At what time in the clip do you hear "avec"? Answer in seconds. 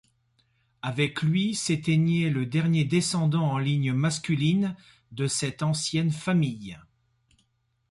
0.81-1.21